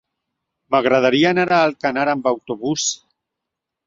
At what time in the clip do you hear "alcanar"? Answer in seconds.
1.65-2.05